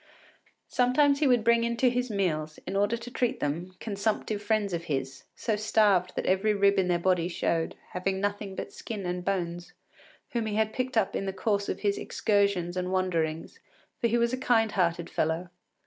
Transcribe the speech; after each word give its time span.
Sometimes 0.67 1.19
he 1.19 1.27
would 1.27 1.43
bring 1.43 1.63
in 1.63 1.77
to 1.77 1.87
his 1.87 2.09
meals, 2.09 2.57
in 2.65 2.75
order 2.75 2.97
to 2.97 3.11
treat 3.11 3.39
them, 3.39 3.75
consumptive 3.79 4.41
friends 4.41 4.73
of 4.73 4.85
his, 4.85 5.25
so 5.35 5.55
starved 5.55 6.13
that 6.15 6.25
every 6.25 6.55
rib 6.55 6.79
in 6.79 6.87
their 6.87 6.97
body 6.97 7.27
showed, 7.27 7.75
having 7.91 8.19
nothing 8.19 8.55
but 8.55 8.73
skin 8.73 9.05
and 9.05 9.23
bones, 9.23 9.73
whom 10.31 10.47
he 10.47 10.55
had 10.55 10.73
picked 10.73 10.97
up 10.97 11.15
in 11.15 11.27
the 11.27 11.31
course 11.33 11.69
of 11.69 11.81
his 11.81 11.99
excursions 11.99 12.75
and 12.75 12.91
wanderings, 12.91 13.59
for 13.99 14.07
he 14.07 14.17
was 14.17 14.33
a 14.33 14.37
kind 14.37 14.71
hearted 14.71 15.07
fellow. 15.07 15.49